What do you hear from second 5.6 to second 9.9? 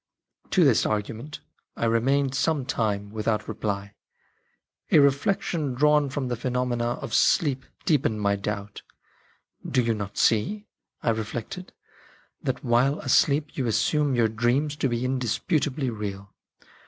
drawn from the phenomena of sleep deepened my doubt." Do